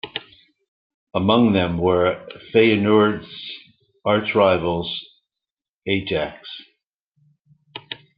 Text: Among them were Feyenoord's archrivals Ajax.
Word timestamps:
Among 1.13 1.53
them 1.53 1.77
were 1.77 2.27
Feyenoord's 2.51 3.29
archrivals 4.03 4.89
Ajax. 5.85 6.49